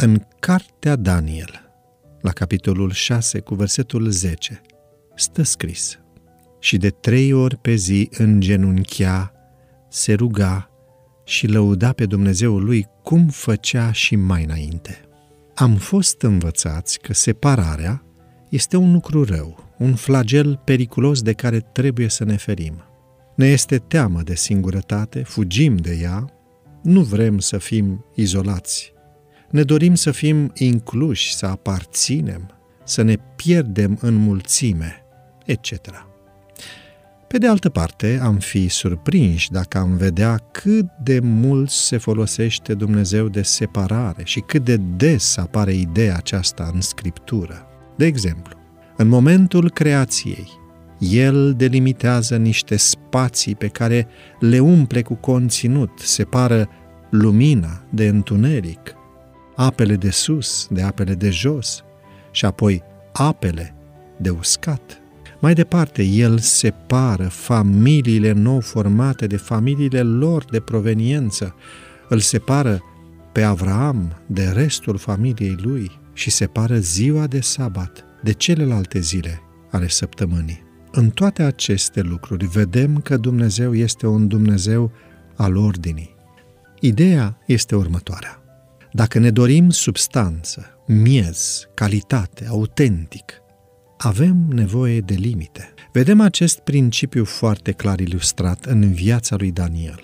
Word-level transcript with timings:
În 0.00 0.26
cartea 0.38 0.96
Daniel, 0.96 1.70
la 2.20 2.30
capitolul 2.30 2.90
6 2.90 3.40
cu 3.40 3.54
versetul 3.54 4.10
10, 4.10 4.60
stă 5.14 5.42
scris 5.42 5.98
Și 6.58 6.76
de 6.76 6.90
trei 6.90 7.32
ori 7.32 7.56
pe 7.56 7.74
zi 7.74 8.08
îngenunchea, 8.18 9.32
se 9.88 10.12
ruga 10.12 10.70
și 11.24 11.46
lăuda 11.46 11.92
pe 11.92 12.06
Dumnezeul 12.06 12.64
lui 12.64 12.86
cum 13.02 13.26
făcea 13.26 13.92
și 13.92 14.16
mai 14.16 14.44
înainte. 14.44 15.00
Am 15.54 15.74
fost 15.76 16.22
învățați 16.22 16.98
că 16.98 17.14
separarea 17.14 18.02
este 18.48 18.76
un 18.76 18.92
lucru 18.92 19.24
rău, 19.24 19.74
un 19.78 19.94
flagel 19.94 20.60
periculos 20.64 21.22
de 21.22 21.32
care 21.32 21.60
trebuie 21.60 22.08
să 22.08 22.24
ne 22.24 22.36
ferim. 22.36 22.82
Ne 23.34 23.46
este 23.46 23.78
teamă 23.78 24.22
de 24.22 24.34
singurătate, 24.34 25.22
fugim 25.22 25.76
de 25.76 25.98
ea, 26.00 26.32
nu 26.82 27.02
vrem 27.02 27.38
să 27.38 27.58
fim 27.58 28.04
izolați. 28.14 28.96
Ne 29.50 29.62
dorim 29.62 29.94
să 29.94 30.10
fim 30.10 30.52
incluși, 30.54 31.34
să 31.34 31.46
aparținem, 31.46 32.50
să 32.84 33.02
ne 33.02 33.16
pierdem 33.36 33.98
în 34.00 34.14
mulțime, 34.14 35.04
etc. 35.44 36.06
Pe 37.28 37.38
de 37.38 37.46
altă 37.46 37.68
parte, 37.68 38.18
am 38.22 38.36
fi 38.36 38.68
surprinși 38.68 39.50
dacă 39.50 39.78
am 39.78 39.96
vedea 39.96 40.36
cât 40.50 40.86
de 41.02 41.20
mult 41.20 41.70
se 41.70 41.96
folosește 41.96 42.74
Dumnezeu 42.74 43.28
de 43.28 43.42
separare 43.42 44.22
și 44.24 44.40
cât 44.40 44.64
de 44.64 44.76
des 44.76 45.36
apare 45.36 45.74
ideea 45.74 46.16
aceasta 46.16 46.70
în 46.74 46.80
Scriptură. 46.80 47.66
De 47.96 48.06
exemplu, 48.06 48.56
în 48.96 49.08
momentul 49.08 49.70
creației, 49.70 50.48
el 50.98 51.54
delimitează 51.56 52.36
niște 52.36 52.76
spații 52.76 53.54
pe 53.54 53.68
care 53.68 54.06
le 54.40 54.58
umple 54.58 55.02
cu 55.02 55.14
conținut, 55.14 55.90
separă 55.98 56.68
lumina 57.10 57.84
de 57.90 58.06
întuneric, 58.06 58.94
apele 59.60 59.96
de 59.96 60.10
sus 60.10 60.66
de 60.70 60.82
apele 60.82 61.14
de 61.14 61.30
jos 61.30 61.84
și 62.30 62.44
apoi 62.44 62.82
apele 63.12 63.74
de 64.16 64.30
uscat. 64.30 65.02
Mai 65.40 65.54
departe, 65.54 66.02
el 66.02 66.38
separă 66.38 67.28
familiile 67.28 68.32
nou 68.32 68.60
formate 68.60 69.26
de 69.26 69.36
familiile 69.36 70.02
lor 70.02 70.44
de 70.44 70.60
proveniență, 70.60 71.54
îl 72.08 72.18
separă 72.18 72.82
pe 73.32 73.42
Avraam 73.42 74.22
de 74.26 74.44
restul 74.44 74.96
familiei 74.96 75.56
lui 75.62 75.90
și 76.12 76.30
separă 76.30 76.76
ziua 76.76 77.26
de 77.26 77.40
sabat 77.40 78.04
de 78.22 78.32
celelalte 78.32 79.00
zile 79.00 79.40
ale 79.70 79.88
săptămânii. 79.88 80.62
În 80.92 81.10
toate 81.10 81.42
aceste 81.42 82.00
lucruri 82.00 82.46
vedem 82.46 83.00
că 83.00 83.16
Dumnezeu 83.16 83.74
este 83.74 84.06
un 84.06 84.28
Dumnezeu 84.28 84.92
al 85.36 85.56
ordinii. 85.56 86.14
Ideea 86.80 87.38
este 87.46 87.76
următoarea. 87.76 88.42
Dacă 88.92 89.18
ne 89.18 89.30
dorim 89.30 89.70
substanță, 89.70 90.82
miez, 90.86 91.68
calitate, 91.74 92.46
autentic, 92.48 93.42
avem 93.98 94.46
nevoie 94.48 95.00
de 95.00 95.14
limite. 95.14 95.74
Vedem 95.92 96.20
acest 96.20 96.58
principiu 96.58 97.24
foarte 97.24 97.72
clar 97.72 98.00
ilustrat 98.00 98.64
în 98.64 98.92
viața 98.92 99.36
lui 99.36 99.52
Daniel. 99.52 100.00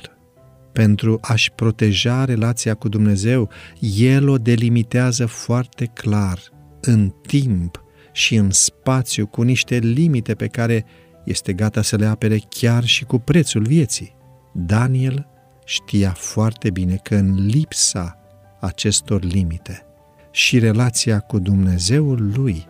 Pentru 0.72 1.18
a-și 1.20 1.50
proteja 1.50 2.24
relația 2.24 2.74
cu 2.74 2.88
Dumnezeu, 2.88 3.50
el 3.80 4.28
o 4.28 4.38
delimitează 4.38 5.27
foarte 5.27 5.84
clar, 5.84 6.38
în 6.80 7.12
timp 7.27 7.82
și 8.12 8.34
în 8.34 8.50
spațiu, 8.50 9.27
cu 9.27 9.42
niște 9.42 9.78
limite 9.78 10.34
pe 10.34 10.46
care 10.46 10.84
este 11.24 11.52
gata 11.52 11.82
să 11.82 11.96
le 11.96 12.06
apere 12.06 12.38
chiar 12.48 12.84
și 12.84 13.05
cu 13.05 13.18
prețul 13.18 13.62
vieții. 13.62 14.16
Daniel 14.55 15.27
știa 15.64 16.10
foarte 16.10 16.70
bine 16.70 16.96
că 17.02 17.14
în 17.14 17.46
lipsa 17.46 18.18
acestor 18.65 19.23
limite 19.23 19.87
și 20.31 20.59
relația 20.59 21.20
cu 21.20 21.39
Dumnezeul 21.39 22.33
lui 22.36 22.67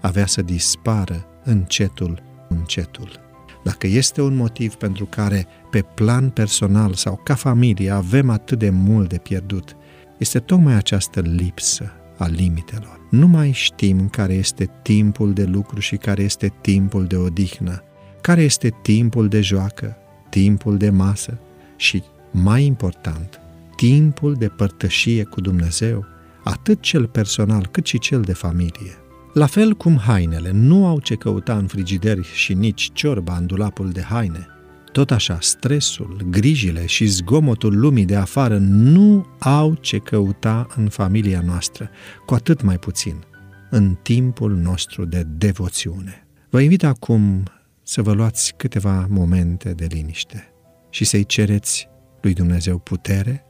avea 0.00 0.26
să 0.26 0.42
dispară 0.42 1.26
încetul, 1.44 2.22
încetul. 2.48 3.24
Dacă 3.64 3.86
este 3.86 4.22
un 4.22 4.34
motiv 4.34 4.74
pentru 4.74 5.06
care 5.06 5.46
pe 5.70 5.82
plan 5.82 6.30
personal 6.30 6.92
sau 6.92 7.20
ca 7.24 7.34
familie 7.34 7.90
avem 7.90 8.30
atât 8.30 8.58
de 8.58 8.70
mult 8.70 9.08
de 9.08 9.18
pierdut, 9.18 9.76
este 10.18 10.38
tocmai 10.38 10.74
această 10.74 11.20
lipsă 11.20 11.92
a 12.18 12.26
limitelor. 12.26 13.06
Nu 13.10 13.26
mai 13.26 13.52
știm 13.52 14.08
care 14.08 14.34
este 14.34 14.70
timpul 14.82 15.32
de 15.32 15.44
lucru 15.44 15.80
și 15.80 15.96
care 15.96 16.22
este 16.22 16.52
timpul 16.60 17.06
de 17.06 17.16
odihnă, 17.16 17.82
care 18.20 18.42
este 18.42 18.74
timpul 18.82 19.28
de 19.28 19.40
joacă, 19.40 19.96
timpul 20.28 20.76
de 20.76 20.90
masă 20.90 21.38
și, 21.76 22.02
mai 22.32 22.64
important, 22.64 23.40
timpul 23.76 24.34
de 24.34 24.48
părtășie 24.48 25.24
cu 25.24 25.40
Dumnezeu, 25.40 26.04
atât 26.44 26.80
cel 26.80 27.06
personal 27.06 27.66
cât 27.66 27.86
și 27.86 27.98
cel 27.98 28.20
de 28.20 28.32
familie. 28.32 28.96
La 29.32 29.46
fel 29.46 29.74
cum 29.74 29.96
hainele 29.96 30.50
nu 30.50 30.86
au 30.86 31.00
ce 31.00 31.14
căuta 31.14 31.56
în 31.56 31.66
frigideri 31.66 32.26
și 32.34 32.54
nici 32.54 32.90
ciorba 32.92 33.36
în 33.36 33.46
dulapul 33.46 33.90
de 33.90 34.02
haine, 34.02 34.46
tot 34.92 35.10
așa 35.10 35.38
stresul, 35.40 36.26
grijile 36.30 36.86
și 36.86 37.06
zgomotul 37.06 37.78
lumii 37.78 38.04
de 38.04 38.16
afară 38.16 38.58
nu 38.58 39.26
au 39.38 39.74
ce 39.74 39.98
căuta 39.98 40.66
în 40.76 40.88
familia 40.88 41.42
noastră, 41.46 41.90
cu 42.26 42.34
atât 42.34 42.62
mai 42.62 42.78
puțin 42.78 43.24
în 43.70 43.96
timpul 44.02 44.54
nostru 44.54 45.04
de 45.04 45.22
devoțiune. 45.26 46.26
Vă 46.50 46.60
invit 46.60 46.84
acum 46.84 47.42
să 47.82 48.02
vă 48.02 48.12
luați 48.12 48.54
câteva 48.56 49.06
momente 49.10 49.72
de 49.72 49.86
liniște 49.90 50.52
și 50.90 51.04
să-i 51.04 51.24
cereți 51.24 51.88
lui 52.20 52.32
Dumnezeu 52.32 52.78
putere 52.78 53.45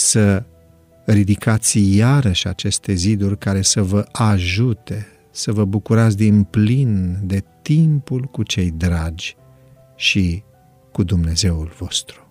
să 0.00 0.42
ridicați 1.04 1.96
iarăși 1.96 2.48
aceste 2.48 2.94
ziduri 2.94 3.38
care 3.38 3.62
să 3.62 3.82
vă 3.82 4.08
ajute 4.12 5.06
să 5.30 5.52
vă 5.52 5.64
bucurați 5.64 6.16
din 6.16 6.42
plin 6.42 7.18
de 7.22 7.44
timpul 7.62 8.22
cu 8.22 8.42
cei 8.42 8.70
dragi 8.70 9.36
și 9.96 10.42
cu 10.92 11.02
Dumnezeul 11.02 11.72
vostru. 11.78 12.29